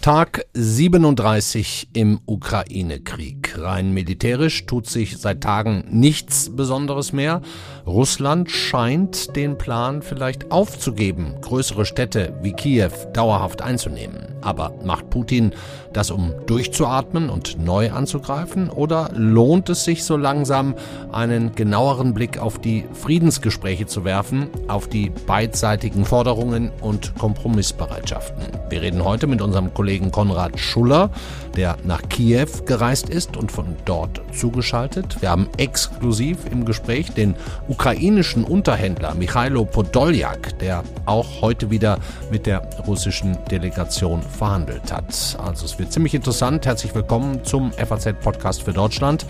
[0.00, 3.41] Tag 37 im Ukraine-Krieg.
[3.58, 7.42] Rein militärisch tut sich seit Tagen nichts Besonderes mehr.
[7.86, 14.32] Russland scheint den Plan vielleicht aufzugeben, größere Städte wie Kiew dauerhaft einzunehmen.
[14.40, 15.52] Aber macht Putin
[15.92, 18.70] das, um durchzuatmen und neu anzugreifen?
[18.70, 20.74] Oder lohnt es sich so langsam,
[21.12, 28.44] einen genaueren Blick auf die Friedensgespräche zu werfen, auf die beidseitigen Forderungen und Kompromissbereitschaften?
[28.68, 31.10] Wir reden heute mit unserem Kollegen Konrad Schuller,
[31.56, 35.20] der nach Kiew gereist ist und von dort zugeschaltet.
[35.20, 37.34] Wir haben exklusiv im Gespräch den
[37.68, 41.98] ukrainischen Unterhändler Michailo Podoljak, der auch heute wieder
[42.30, 45.36] mit der russischen Delegation verhandelt hat.
[45.44, 46.64] Also es wird ziemlich interessant.
[46.64, 49.26] Herzlich willkommen zum FAZ-Podcast für Deutschland.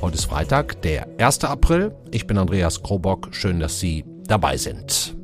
[0.00, 1.44] Heute ist Freitag, der 1.
[1.44, 1.94] April.
[2.10, 3.28] Ich bin Andreas Krobock.
[3.32, 5.23] Schön, dass Sie dabei sind.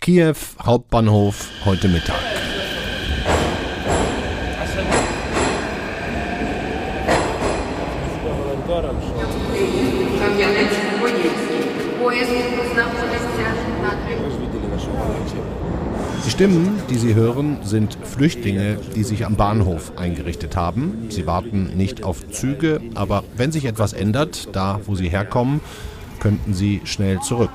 [0.00, 2.16] Kiew Hauptbahnhof heute Mittag.
[16.24, 21.08] Die Stimmen, die Sie hören, sind Flüchtlinge, die sich am Bahnhof eingerichtet haben.
[21.10, 25.60] Sie warten nicht auf Züge, aber wenn sich etwas ändert, da wo sie herkommen,
[26.20, 27.50] könnten sie schnell zurück.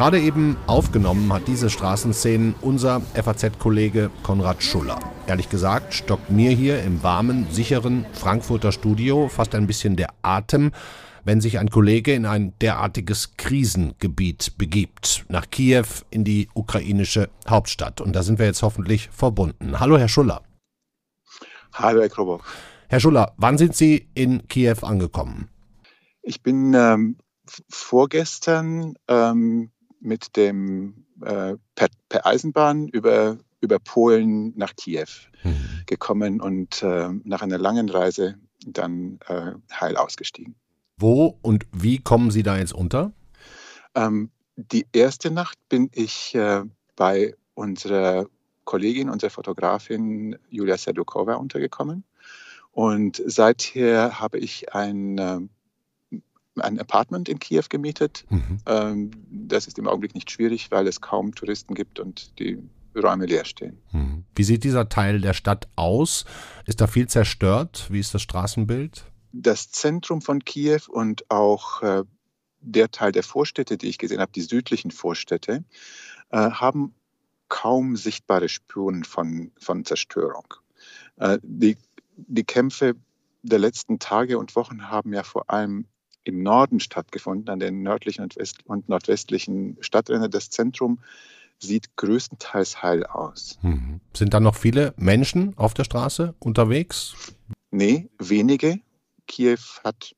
[0.00, 4.98] Gerade eben aufgenommen hat diese Straßenszenen unser FAZ-Kollege Konrad Schuller.
[5.26, 10.72] Ehrlich gesagt stockt mir hier im warmen, sicheren Frankfurter Studio fast ein bisschen der Atem,
[11.24, 18.00] wenn sich ein Kollege in ein derartiges Krisengebiet begibt, nach Kiew in die ukrainische Hauptstadt.
[18.00, 19.80] Und da sind wir jetzt hoffentlich verbunden.
[19.80, 20.40] Hallo, Herr Schuller.
[21.74, 22.42] Hallo, Herr Krobock.
[22.90, 25.48] Herr Schuller, wann sind Sie in Kiew angekommen?
[26.22, 27.18] Ich bin ähm,
[27.68, 29.70] vorgestern ähm,
[30.00, 35.06] mit dem äh, per, per, Eisenbahn über, über Polen nach Kiew
[35.44, 35.84] mhm.
[35.86, 38.34] gekommen und äh, nach einer langen Reise
[38.66, 40.56] dann äh, heil ausgestiegen.
[40.98, 43.12] Wo und wie kommen Sie da jetzt unter?
[43.94, 46.64] Ähm, die erste Nacht bin ich äh,
[46.96, 48.26] bei unserer
[48.64, 52.02] Kollegin, unserer Fotografin Julia Sedukova untergekommen.
[52.72, 55.40] Und seither habe ich ein äh,
[56.56, 58.24] ein Apartment in Kiew gemietet.
[58.28, 58.58] Mhm.
[58.66, 62.58] Ähm, das ist im Augenblick nicht schwierig, weil es kaum Touristen gibt und die
[62.96, 63.80] Räume leer stehen.
[63.92, 64.24] Mhm.
[64.34, 66.24] Wie sieht dieser Teil der Stadt aus?
[66.66, 67.86] Ist da viel zerstört?
[67.90, 69.04] Wie ist das Straßenbild?
[69.32, 72.02] Das Zentrum von Kiew und auch äh,
[72.60, 75.64] der Teil der Vorstädte, die ich gesehen habe, die südlichen Vorstädte,
[76.30, 76.94] äh, haben
[77.48, 80.54] kaum sichtbare Spuren von, von Zerstörung.
[81.16, 81.76] Äh, die,
[82.16, 82.96] die Kämpfe
[83.42, 85.86] der letzten Tage und Wochen haben ja vor allem
[86.24, 90.30] im Norden stattgefunden, an den nördlichen und, west und nordwestlichen Stadträndern.
[90.30, 91.00] Das Zentrum
[91.58, 93.58] sieht größtenteils heil aus.
[93.62, 94.00] Mhm.
[94.14, 97.14] Sind da noch viele Menschen auf der Straße unterwegs?
[97.70, 98.80] Nee, wenige.
[99.26, 100.14] Kiew hat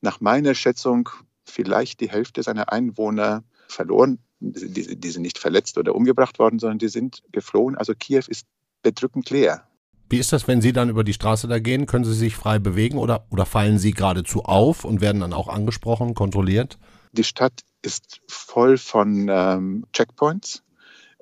[0.00, 1.10] nach meiner Schätzung
[1.44, 4.18] vielleicht die Hälfte seiner Einwohner verloren.
[4.40, 7.76] Die, die sind nicht verletzt oder umgebracht worden, sondern die sind geflohen.
[7.76, 8.46] Also Kiew ist
[8.82, 9.68] bedrückend leer.
[10.10, 11.86] Wie ist das, wenn Sie dann über die Straße da gehen?
[11.86, 15.46] Können Sie sich frei bewegen oder, oder fallen Sie geradezu auf und werden dann auch
[15.46, 16.78] angesprochen, kontrolliert?
[17.12, 20.64] Die Stadt ist voll von ähm, Checkpoints.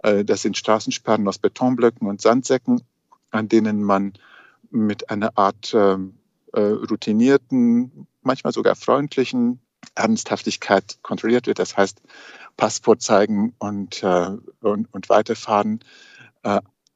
[0.03, 2.81] Äh, das sind Straßensperren aus Betonblöcken und Sandsäcken,
[3.31, 4.15] an denen man
[4.71, 6.15] mit einer Art ähm,
[6.55, 9.61] äh, routinierten, manchmal sogar freundlichen
[9.97, 11.59] Ernsthaftigkeit kontrolliert wird.
[11.59, 12.01] Das heißt,
[12.57, 14.31] Passport zeigen und, äh,
[14.63, 15.81] und, und weiterfahren.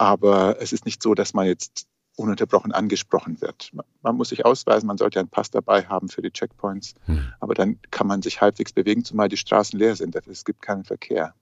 [0.02, 3.70] Aber es ist nicht so, dass man jetzt ununterbrochen angesprochen wird.
[4.02, 7.32] Man muss sich ausweisen, man sollte einen Pass dabei haben für die Checkpoints, hm.
[7.38, 10.16] aber dann kann man sich halbwegs bewegen, zumal die Straßen leer sind.
[10.26, 11.34] Es gibt keinen Verkehr.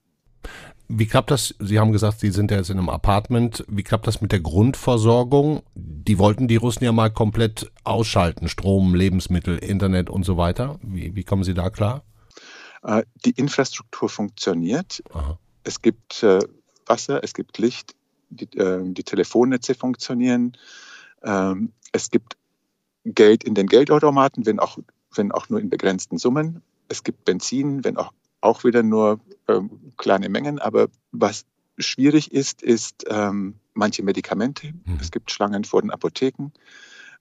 [0.87, 1.55] Wie klappt das?
[1.57, 3.65] Sie haben gesagt, Sie sind ja jetzt in einem Apartment.
[3.67, 5.63] Wie klappt das mit der Grundversorgung?
[5.73, 8.47] Die wollten die Russen ja mal komplett ausschalten.
[8.47, 10.77] Strom, Lebensmittel, Internet und so weiter.
[10.83, 12.03] Wie, wie kommen Sie da klar?
[12.83, 15.01] Äh, die Infrastruktur funktioniert.
[15.13, 15.39] Aha.
[15.63, 16.39] Es gibt äh,
[16.85, 17.95] Wasser, es gibt Licht,
[18.31, 20.57] die, äh, die Telefonnetze funktionieren.
[21.23, 22.37] Ähm, es gibt
[23.05, 24.77] Geld in den Geldautomaten, wenn auch,
[25.15, 26.61] wenn auch nur in begrenzten Summen.
[26.87, 28.11] Es gibt Benzin, wenn auch,
[28.41, 30.59] auch wieder nur ähm, kleine Mengen.
[30.59, 31.45] Aber was
[31.77, 34.67] schwierig ist, ist ähm, manche Medikamente.
[34.67, 34.97] Mhm.
[34.99, 36.51] Es gibt Schlangen vor den Apotheken.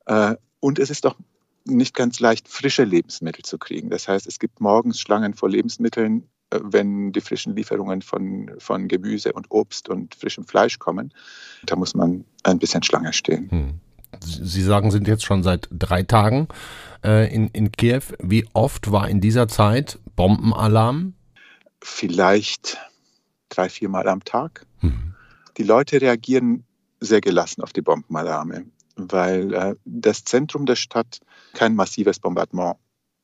[0.06, 1.16] Äh, und es ist doch
[1.64, 3.90] nicht ganz leicht, frische Lebensmittel zu kriegen.
[3.90, 9.32] Das heißt, es gibt morgens Schlangen vor Lebensmitteln, wenn die frischen Lieferungen von, von Gemüse
[9.32, 11.12] und Obst und frischem Fleisch kommen.
[11.64, 13.50] Da muss man ein bisschen Schlange stehen.
[13.50, 13.80] Hm.
[14.20, 16.48] Sie sagen, sind jetzt schon seit drei Tagen
[17.04, 18.02] äh, in, in Kiew.
[18.18, 21.14] Wie oft war in dieser Zeit Bombenalarm?
[21.80, 22.78] Vielleicht
[23.48, 24.66] drei, viermal am Tag.
[24.80, 25.14] Hm.
[25.56, 26.64] Die Leute reagieren
[26.98, 28.66] sehr gelassen auf die Bombenalarme,
[28.96, 31.20] weil äh, das Zentrum der Stadt
[31.54, 32.76] kein massives Bombardement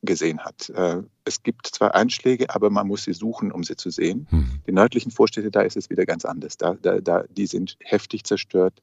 [0.07, 0.71] gesehen hat.
[0.71, 4.27] Äh, es gibt zwar Einschläge, aber man muss sie suchen, um sie zu sehen.
[4.31, 4.61] Hm.
[4.67, 6.57] Die nördlichen Vorstädte, da ist es wieder ganz anders.
[6.57, 8.83] Da, da, da, die sind heftig zerstört,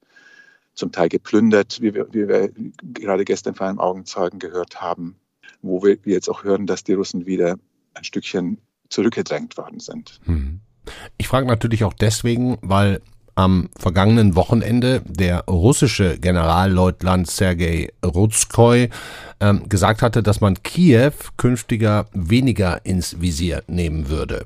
[0.75, 5.16] zum Teil geplündert, wie wir, wie wir gerade gestern von einem Augenzeugen gehört haben,
[5.62, 7.58] wo wir jetzt auch hören, dass die Russen wieder
[7.94, 8.60] ein Stückchen
[8.90, 10.19] zurückgedrängt worden sind.
[10.26, 10.60] Hm.
[11.18, 13.02] Ich frage natürlich auch deswegen, weil
[13.35, 18.89] am vergangenen Wochenende der russische Generalleutnant Sergei Rutskoy
[19.39, 24.45] ähm, gesagt hatte, dass man Kiew künftiger weniger ins Visier nehmen würde.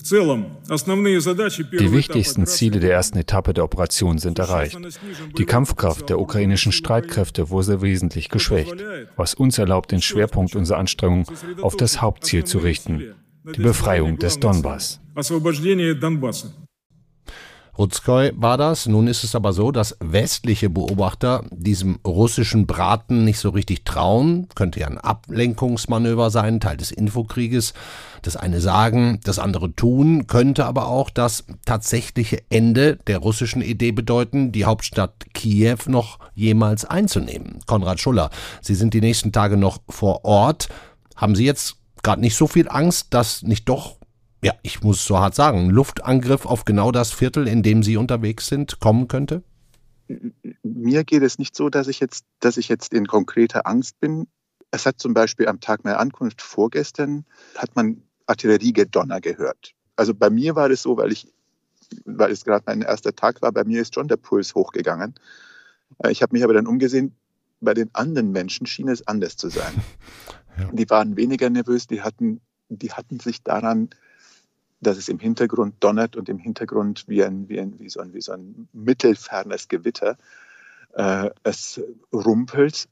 [0.00, 4.78] Die wichtigsten Ziele der ersten Etappe der Operation sind erreicht.
[5.36, 8.74] Die Kampfkraft der ukrainischen Streitkräfte wurde wesentlich geschwächt,
[9.16, 11.26] was uns erlaubt, den Schwerpunkt unserer Anstrengungen
[11.60, 13.14] auf das Hauptziel zu richten,
[13.44, 15.00] die Befreiung des Donbass.
[17.78, 18.86] Rutskoy war das.
[18.86, 24.46] Nun ist es aber so, dass westliche Beobachter diesem russischen Braten nicht so richtig trauen.
[24.54, 27.72] Könnte ja ein Ablenkungsmanöver sein, Teil des Infokrieges.
[28.20, 33.92] Das eine sagen, das andere tun, könnte aber auch das tatsächliche Ende der russischen Idee
[33.92, 37.60] bedeuten, die Hauptstadt Kiew noch jemals einzunehmen.
[37.66, 38.30] Konrad Schuller,
[38.60, 40.68] Sie sind die nächsten Tage noch vor Ort.
[41.16, 43.96] Haben Sie jetzt gerade nicht so viel Angst, dass nicht doch
[44.42, 48.48] ja, ich muss so hart sagen, Luftangriff auf genau das Viertel, in dem Sie unterwegs
[48.48, 49.42] sind, kommen könnte?
[50.62, 54.26] Mir geht es nicht so, dass ich jetzt, dass ich jetzt in konkreter Angst bin.
[54.72, 57.24] Es hat zum Beispiel am Tag meiner Ankunft vorgestern,
[57.56, 59.74] hat man Artilleriegedonner gehört.
[59.94, 61.28] Also bei mir war das so, weil ich,
[62.04, 65.14] weil es gerade mein erster Tag war, bei mir ist schon der Puls hochgegangen.
[66.02, 67.14] Äh, ich habe mich aber dann umgesehen,
[67.60, 69.72] bei den anderen Menschen schien es anders zu sein.
[70.58, 70.68] Ja.
[70.70, 73.88] Die waren weniger nervös, die hatten, die hatten sich daran
[74.82, 78.12] dass es im Hintergrund donnert und im Hintergrund wie ein, wie ein, wie so ein,
[78.12, 80.18] wie so ein mittelfernes Gewitter
[80.94, 81.80] äh, es
[82.12, 82.88] rumpelt,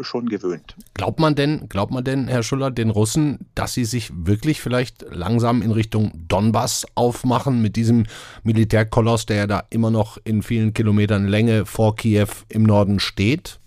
[0.00, 0.76] schon gewöhnt.
[0.94, 5.06] Glaubt man denn, glaubt man denn, Herr Schuller, den Russen, dass sie sich wirklich vielleicht
[5.10, 8.04] langsam in Richtung Donbass aufmachen mit diesem
[8.42, 13.58] Militärkoloss, der ja da immer noch in vielen Kilometern Länge vor Kiew im Norden steht?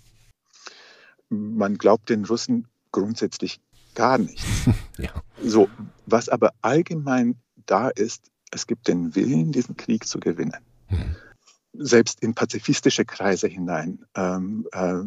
[1.30, 3.60] Man glaubt den Russen grundsätzlich
[4.00, 4.69] gar nichts.
[4.98, 5.12] ja.
[5.44, 5.69] So,
[6.06, 7.36] was aber allgemein
[7.66, 10.63] da ist, es gibt den Willen, diesen Krieg zu gewinnen.
[10.90, 11.16] Mhm.
[11.74, 15.01] Selbst in pazifistische Kreise hinein ähm, äh,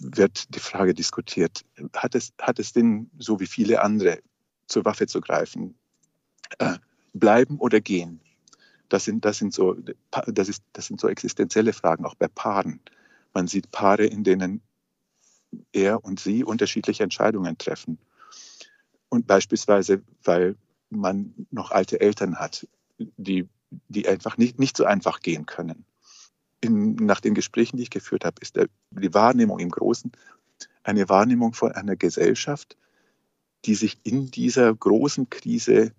[0.00, 4.18] wird die Frage diskutiert, hat es, hat es denn, so wie viele andere,
[4.66, 5.76] zur Waffe zu greifen,
[6.58, 6.78] äh,
[7.14, 8.20] bleiben oder gehen?
[8.88, 9.76] Das sind, das, sind so,
[10.26, 12.80] das, ist, das sind so existenzielle Fragen, auch bei Paaren.
[13.32, 14.62] Man sieht Paare, in denen
[15.72, 17.98] er und sie unterschiedliche Entscheidungen treffen.
[19.12, 20.56] Und beispielsweise, weil
[20.88, 22.66] man noch alte Eltern hat,
[22.96, 23.46] die,
[23.88, 25.84] die einfach nicht, nicht so einfach gehen können.
[26.62, 30.12] In, nach den Gesprächen, die ich geführt habe, ist der, die Wahrnehmung im Großen
[30.82, 32.78] eine Wahrnehmung von einer Gesellschaft,
[33.66, 35.92] die sich in dieser großen Krise,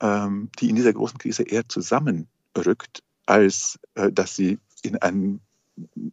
[0.00, 5.40] ähm, die in dieser großen Krise eher zusammenrückt, als äh, dass sie in ein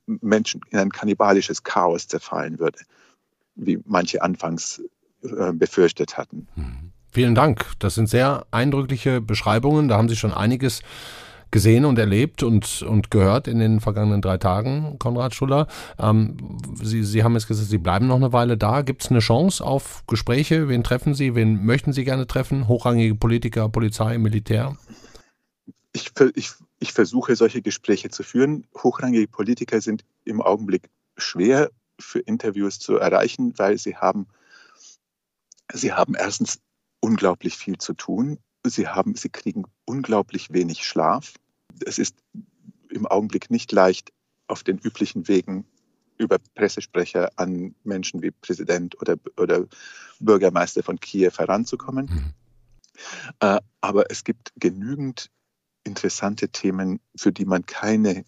[0.06, 2.80] Menschen, in ein kannibalisches Chaos zerfallen würde,
[3.56, 4.82] wie manche anfangs
[5.54, 6.48] befürchtet hatten.
[6.56, 6.92] Hm.
[7.12, 7.66] Vielen Dank.
[7.78, 9.88] Das sind sehr eindrückliche Beschreibungen.
[9.88, 10.82] Da haben Sie schon einiges
[11.52, 15.68] gesehen und erlebt und, und gehört in den vergangenen drei Tagen, Konrad Schuller.
[16.00, 18.82] Ähm, Sie, Sie haben jetzt gesagt, Sie bleiben noch eine Weile da.
[18.82, 20.68] Gibt es eine Chance auf Gespräche?
[20.68, 21.36] Wen treffen Sie?
[21.36, 22.68] Wen möchten Sie gerne treffen?
[22.68, 24.76] Hochrangige Politiker, Polizei, Militär?
[25.94, 26.50] Ich, ich,
[26.80, 28.66] ich versuche solche Gespräche zu führen.
[28.82, 34.26] Hochrangige Politiker sind im Augenblick schwer für Interviews zu erreichen, weil sie haben
[35.74, 36.60] Sie haben erstens
[37.00, 38.40] unglaublich viel zu tun.
[38.66, 41.34] Sie, haben, sie kriegen unglaublich wenig Schlaf.
[41.86, 42.16] Es ist
[42.90, 44.14] im Augenblick nicht leicht,
[44.48, 45.66] auf den üblichen Wegen
[46.18, 49.66] über Pressesprecher an Menschen wie Präsident oder, oder
[50.20, 52.06] Bürgermeister von Kiew heranzukommen.
[52.06, 52.34] Mhm.
[53.40, 55.30] Äh, aber es gibt genügend
[55.84, 58.26] interessante Themen, für die man keine,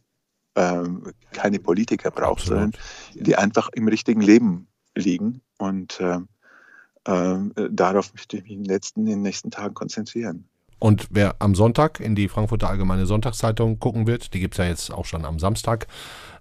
[0.56, 2.75] ähm, keine Politiker braucht, Absolut.
[2.75, 2.82] sondern
[3.14, 5.42] die einfach im richtigen Leben liegen.
[5.58, 6.20] Und äh,
[7.06, 10.46] äh, darauf möchte ich mich in den, letzten, in den nächsten Tagen konzentrieren.
[10.80, 14.66] Und wer am Sonntag in die Frankfurter Allgemeine Sonntagszeitung gucken wird, die gibt es ja
[14.66, 15.88] jetzt auch schon am Samstag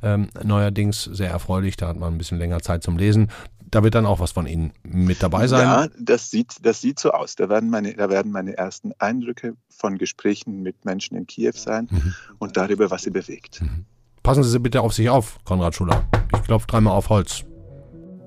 [0.02, 3.30] ähm, neuerdings, sehr erfreulich, da hat man ein bisschen länger Zeit zum Lesen.
[3.71, 5.62] Da wird dann auch was von Ihnen mit dabei sein.
[5.62, 7.37] Ja, das sieht, das sieht so aus.
[7.37, 11.88] Da werden, meine, da werden meine ersten Eindrücke von Gesprächen mit Menschen in Kiew sein
[11.90, 12.14] mhm.
[12.38, 13.62] und darüber, was sie bewegt.
[13.62, 13.87] Mhm.
[14.23, 16.04] Passen Sie bitte auf sich auf, Konrad Schuler.
[16.35, 17.44] Ich klopfe dreimal auf Holz.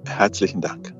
[0.06, 0.97] Herzlichen Dank.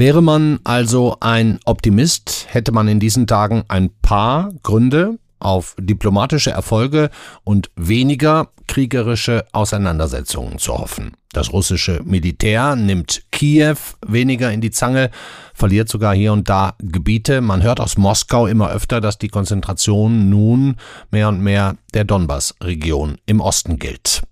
[0.00, 6.50] Wäre man also ein Optimist, hätte man in diesen Tagen ein paar Gründe auf diplomatische
[6.50, 7.10] Erfolge
[7.44, 11.12] und weniger kriegerische Auseinandersetzungen zu hoffen.
[11.34, 13.76] Das russische Militär nimmt Kiew
[14.06, 15.10] weniger in die Zange,
[15.52, 17.42] verliert sogar hier und da Gebiete.
[17.42, 20.76] Man hört aus Moskau immer öfter, dass die Konzentration nun
[21.10, 24.22] mehr und mehr der Donbass-Region im Osten gilt.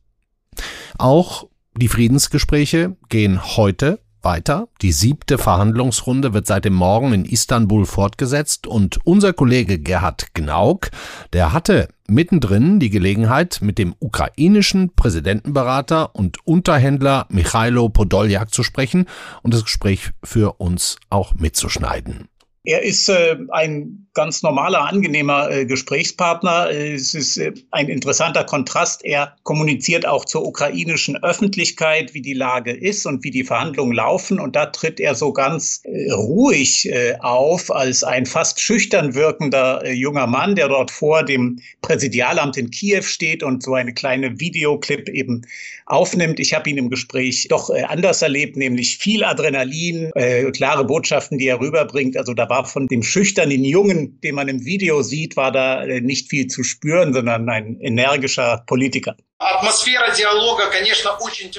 [0.97, 1.47] Auch
[1.77, 4.69] die Friedensgespräche gehen heute weiter.
[4.83, 10.91] Die siebte Verhandlungsrunde wird seit dem Morgen in Istanbul fortgesetzt und unser Kollege Gerhard Gnauk,
[11.33, 19.07] der hatte mittendrin die Gelegenheit, mit dem ukrainischen Präsidentenberater und Unterhändler Michailo Podoljak zu sprechen
[19.43, 22.29] und das Gespräch für uns auch mitzuschneiden.
[22.65, 26.71] Er ist äh, ein ganz normaler, angenehmer äh, Gesprächspartner.
[26.73, 29.05] Es ist äh, ein interessanter Kontrast.
[29.05, 34.41] Er kommuniziert auch zur ukrainischen Öffentlichkeit, wie die Lage ist und wie die Verhandlungen laufen.
[34.41, 39.85] Und da tritt er so ganz äh, ruhig äh, auf als ein fast schüchtern wirkender
[39.85, 44.41] äh, junger Mann, der dort vor dem Präsidialamt in Kiew steht und so eine kleine
[44.41, 45.43] Videoclip eben
[45.87, 46.41] aufnimmt.
[46.41, 50.11] Ich habe ihn im Gespräch doch anders erlebt, nämlich viel Adrenalin,
[50.53, 52.17] klare Botschaften, die er rüberbringt.
[52.17, 56.01] Also da war von dem schüchternen Jungen, den man im Video sieht, war da äh,
[56.01, 59.17] nicht viel zu spüren, sondern ein energischer Politiker.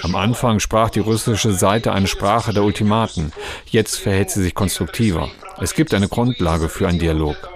[0.02, 3.32] Am Anfang sprach die russische Seite eine Sprache der Ultimaten.
[3.68, 5.32] Jetzt verhält sie sich konstruktiver.
[5.62, 7.50] Es gibt eine Grundlage für einen Dialog.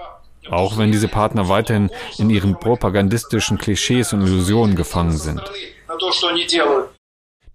[0.50, 5.42] Auch wenn diese Partner weiterhin in ihren propagandistischen Klischees und Illusionen gefangen sind.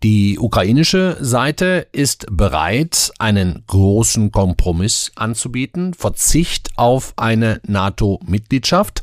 [0.01, 9.01] Die ukrainische Seite ist bereit, einen großen Kompromiss anzubieten, Verzicht auf eine NATO-Mitgliedschaft.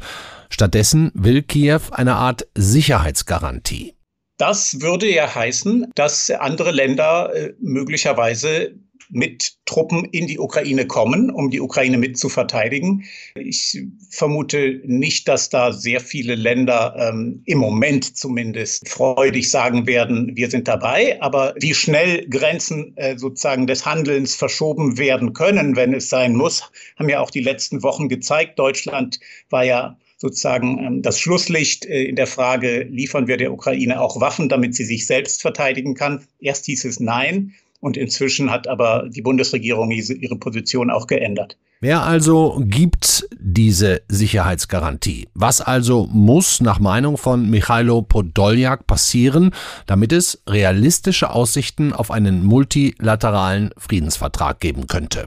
[0.49, 3.95] Stattdessen will Kiew eine Art Sicherheitsgarantie.
[4.39, 8.75] Das würde ja heißen, dass andere Länder äh, möglicherweise
[9.11, 13.05] mit Truppen in die Ukraine kommen, um die Ukraine mit zu verteidigen.
[13.35, 20.37] Ich vermute nicht, dass da sehr viele Länder ähm, im Moment zumindest freudig sagen werden,
[20.37, 21.21] wir sind dabei.
[21.21, 26.71] Aber wie schnell Grenzen äh, sozusagen des Handelns verschoben werden können, wenn es sein muss,
[26.99, 28.59] haben ja auch die letzten Wochen gezeigt.
[28.59, 29.21] Deutschland
[29.51, 34.21] war ja sozusagen ähm, das Schlusslicht äh, in der Frage, liefern wir der Ukraine auch
[34.21, 36.27] Waffen, damit sie sich selbst verteidigen kann.
[36.41, 37.55] Erst hieß es nein.
[37.81, 41.57] Und inzwischen hat aber die Bundesregierung ihre Position auch geändert.
[41.81, 45.29] Wer also gibt diese Sicherheitsgarantie?
[45.35, 49.53] Was also muss nach Meinung von Michailo Podoljak passieren,
[49.87, 55.27] damit es realistische Aussichten auf einen multilateralen Friedensvertrag geben könnte?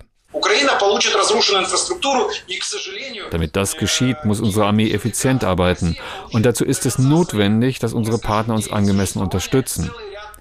[3.32, 5.98] Damit das geschieht, muss unsere Armee effizient arbeiten.
[6.32, 9.92] Und dazu ist es notwendig, dass unsere Partner uns angemessen unterstützen.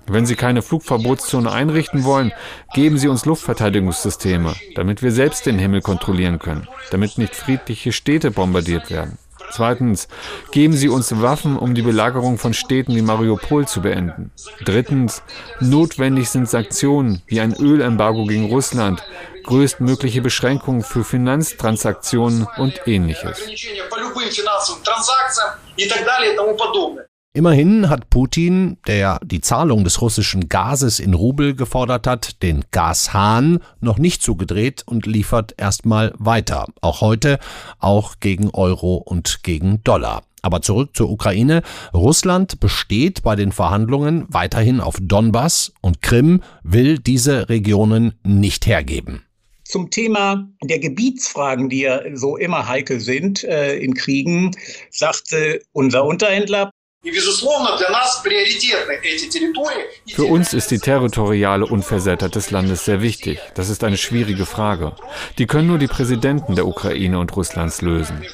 [0.09, 2.33] Wenn Sie keine Flugverbotszone einrichten wollen,
[2.75, 8.31] geben Sie uns Luftverteidigungssysteme, damit wir selbst den Himmel kontrollieren können, damit nicht friedliche Städte
[8.31, 9.19] bombardiert werden.
[9.50, 10.09] Zweitens,
[10.50, 14.31] geben Sie uns Waffen, um die Belagerung von Städten wie Mariupol zu beenden.
[14.65, 15.23] Drittens,
[15.61, 19.03] notwendig sind Sanktionen wie ein Ölembargo gegen Russland,
[19.45, 23.41] größtmögliche Beschränkungen für Finanztransaktionen und ähnliches.
[27.38, 33.61] Immerhin hat Putin, der die Zahlung des russischen Gases in Rubel gefordert hat, den Gashahn
[33.80, 36.66] noch nicht zugedreht und liefert erstmal weiter.
[36.80, 37.38] Auch heute,
[37.78, 40.25] auch gegen Euro und gegen Dollar.
[40.42, 41.62] Aber zurück zur Ukraine.
[41.95, 49.23] Russland besteht bei den Verhandlungen weiterhin auf Donbass und Krim will diese Regionen nicht hergeben.
[49.62, 54.50] Zum Thema der Gebietsfragen, die ja so immer heikel sind äh, in Kriegen,
[54.90, 56.73] sagte unser Unterhändler
[60.14, 63.38] für uns ist die territoriale Unversehrtheit des Landes sehr wichtig.
[63.55, 64.97] Das ist eine schwierige Frage.
[65.38, 68.25] Die können nur die Präsidenten der Ukraine und Russlands lösen.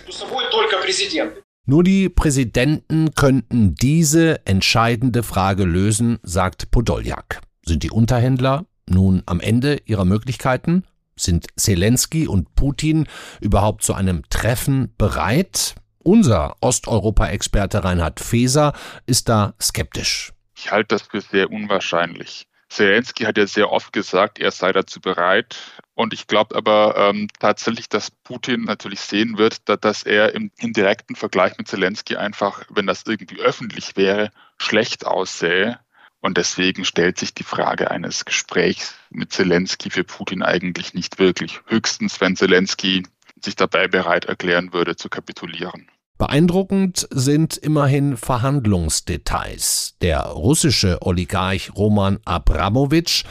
[1.66, 7.42] Nur die Präsidenten könnten diese entscheidende Frage lösen, sagt Podoljak.
[7.66, 10.85] Sind die Unterhändler nun am Ende ihrer Möglichkeiten?
[11.16, 13.06] Sind Zelensky und Putin
[13.40, 15.75] überhaupt zu einem Treffen bereit?
[16.04, 18.75] Unser Osteuropa-Experte Reinhard Feser
[19.06, 20.34] ist da skeptisch.
[20.54, 22.46] Ich halte das für sehr unwahrscheinlich.
[22.68, 25.56] Zelensky hat ja sehr oft gesagt, er sei dazu bereit.
[25.94, 30.50] Und ich glaube aber ähm, tatsächlich, dass Putin natürlich sehen wird, dass, dass er im,
[30.58, 35.78] im, direkten Vergleich mit Zelensky einfach, wenn das irgendwie öffentlich wäre, schlecht aussähe.
[36.20, 41.61] Und deswegen stellt sich die Frage eines Gesprächs mit Zelensky für Putin eigentlich nicht wirklich.
[41.66, 43.04] Höchstens, wenn Zelensky
[43.42, 45.88] sich dabei bereit erklären würde, zu kapitulieren.
[46.16, 49.97] Beeindruckend sind immerhin Verhandlungsdetails.
[50.00, 53.25] Der russische Oligarch Roman Abramowitsch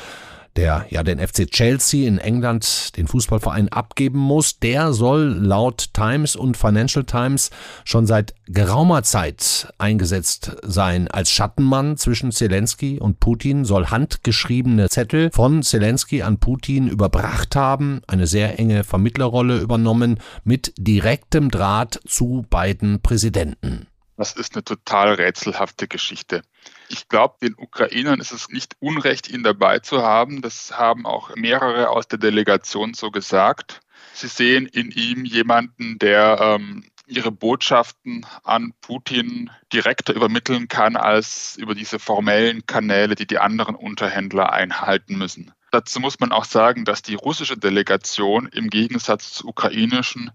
[0.56, 6.36] der ja den FC Chelsea in England, den Fußballverein, abgeben muss, der soll laut Times
[6.36, 7.50] und Financial Times
[7.86, 15.32] schon seit geraumer Zeit eingesetzt sein als Schattenmann zwischen Zelensky und Putin, soll handgeschriebene Zettel
[15.32, 22.46] von Zelensky an Putin überbracht haben, eine sehr enge Vermittlerrolle übernommen mit direktem Draht zu
[22.50, 23.88] beiden Präsidenten.
[24.16, 26.44] Das ist eine total rätselhafte Geschichte.
[26.88, 30.42] Ich glaube, den Ukrainern ist es nicht unrecht, ihn dabei zu haben.
[30.42, 33.82] Das haben auch mehrere aus der Delegation so gesagt.
[34.14, 41.56] Sie sehen in ihm jemanden, der ähm, ihre Botschaften an Putin direkter übermitteln kann als
[41.58, 45.52] über diese formellen Kanäle, die die anderen Unterhändler einhalten müssen.
[45.72, 50.32] Dazu muss man auch sagen, dass die russische Delegation im Gegensatz zur ukrainischen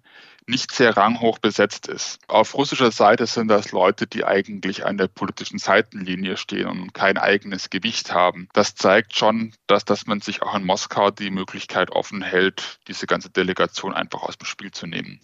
[0.49, 2.19] nicht sehr ranghoch besetzt ist.
[2.27, 7.19] Auf russischer Seite sind das Leute, die eigentlich an der politischen Seitenlinie stehen und kein
[7.19, 8.49] eigenes Gewicht haben.
[8.53, 13.07] Das zeigt schon, dass, dass man sich auch in Moskau die Möglichkeit offen hält, diese
[13.07, 15.21] ganze Delegation einfach aus dem Spiel zu nehmen.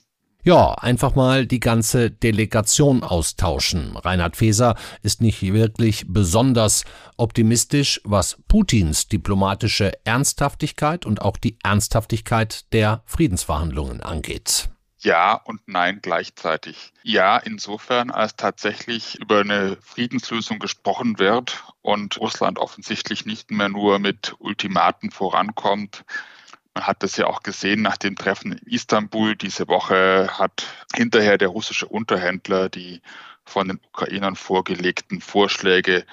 [0.47, 3.97] Ja, einfach mal die ganze Delegation austauschen.
[3.97, 6.85] Reinhard Feser ist nicht wirklich besonders
[7.17, 14.69] optimistisch, was Putins diplomatische Ernsthaftigkeit und auch die Ernsthaftigkeit der Friedensverhandlungen angeht.
[15.05, 16.95] Ja und nein gleichzeitig.
[17.03, 23.99] Ja, insofern, als tatsächlich über eine Friedenslösung gesprochen wird und Russland offensichtlich nicht mehr nur
[23.99, 26.07] mit Ultimaten vorankommt.
[26.73, 31.37] Man hat das ja auch gesehen nach dem Treffen in Istanbul diese Woche, hat hinterher
[31.37, 33.03] der russische Unterhändler die
[33.45, 36.07] von den Ukrainern vorgelegten Vorschläge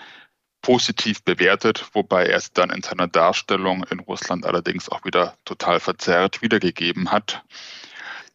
[0.62, 5.80] positiv bewertet, wobei er es dann in seiner Darstellung in Russland allerdings auch wieder total
[5.80, 7.42] verzerrt wiedergegeben hat.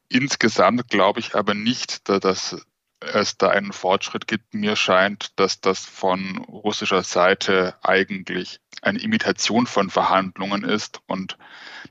[0.09, 2.57] Insgesamt glaube ich aber nicht, dass
[3.01, 4.55] es da einen Fortschritt gibt.
[4.55, 11.37] Mir scheint, dass das von russischer Seite eigentlich eine Imitation von Verhandlungen ist und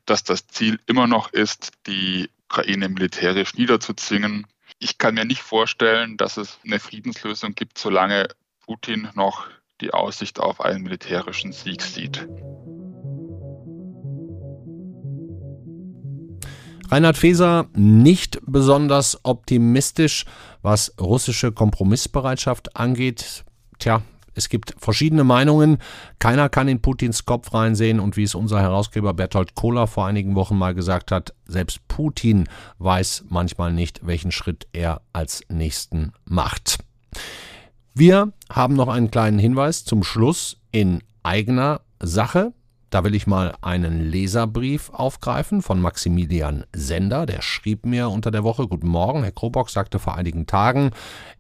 [0.05, 4.47] dass das Ziel immer noch ist, die Ukraine militärisch niederzuzwingen.
[4.79, 8.27] Ich kann mir nicht vorstellen, dass es eine Friedenslösung gibt, solange
[8.65, 9.47] Putin noch
[9.81, 12.27] die Aussicht auf einen militärischen Sieg sieht.
[16.95, 20.23] Reinhard Feser nicht besonders optimistisch,
[20.61, 23.43] was russische Kompromissbereitschaft angeht.
[23.79, 24.01] Tja,
[24.33, 25.79] es gibt verschiedene Meinungen.
[26.19, 30.35] Keiner kann in Putins Kopf reinsehen und wie es unser Herausgeber Bertolt Kohler vor einigen
[30.35, 36.77] Wochen mal gesagt hat, selbst Putin weiß manchmal nicht, welchen Schritt er als nächsten macht.
[37.93, 42.53] Wir haben noch einen kleinen Hinweis zum Schluss in eigener Sache.
[42.95, 47.25] Da will ich mal einen Leserbrief aufgreifen von Maximilian Sender.
[47.25, 50.91] Der schrieb mir unter der Woche, Guten Morgen, Herr Krobock sagte vor einigen Tagen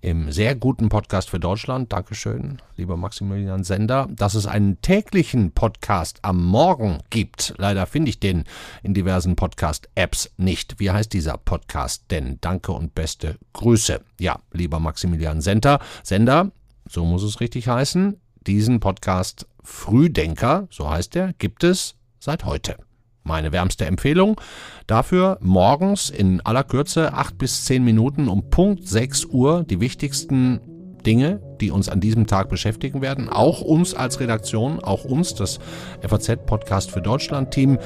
[0.01, 6.19] im sehr guten Podcast für Deutschland, Dankeschön, lieber Maximilian Sender, dass es einen täglichen Podcast
[6.23, 7.53] am Morgen gibt.
[7.57, 8.43] Leider finde ich den
[8.83, 10.81] in diversen Podcast-Apps nicht.
[10.81, 12.37] Wie heißt dieser Podcast denn?
[12.41, 14.01] Danke und beste Grüße.
[14.19, 16.51] Ja, lieber Maximilian Sender, Sender,
[16.89, 18.19] so muss es richtig heißen.
[18.45, 22.77] Diesen Podcast Frühdenker, so heißt er, gibt es seit heute.
[23.23, 24.39] Meine wärmste Empfehlung
[24.85, 30.61] dafür morgens in aller Kürze acht bis zehn Minuten um Punkt 6 Uhr die wichtigsten
[31.05, 33.29] Dinge, die uns an diesem Tag beschäftigen werden.
[33.29, 35.59] Auch uns als Redaktion, auch uns, das
[36.01, 37.79] FAZ Podcast für Deutschland Team.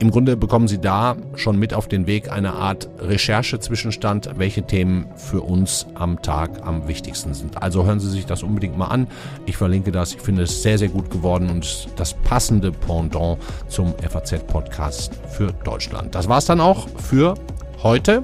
[0.00, 5.06] Im Grunde bekommen Sie da schon mit auf den Weg eine Art Recherche-Zwischenstand, welche Themen
[5.16, 7.62] für uns am Tag am wichtigsten sind.
[7.62, 9.06] Also hören Sie sich das unbedingt mal an.
[9.46, 10.14] Ich verlinke das.
[10.14, 16.14] Ich finde es sehr, sehr gut geworden und das passende Pendant zum FAZ-Podcast für Deutschland.
[16.14, 17.34] Das war es dann auch für
[17.82, 18.22] heute.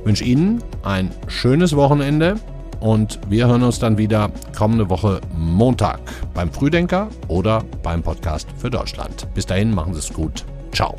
[0.00, 2.36] Ich wünsche Ihnen ein schönes Wochenende
[2.78, 6.00] und wir hören uns dann wieder kommende Woche Montag
[6.32, 9.26] beim Frühdenker oder beim Podcast für Deutschland.
[9.34, 10.44] Bis dahin, machen Sie es gut.
[10.72, 10.98] Ciao.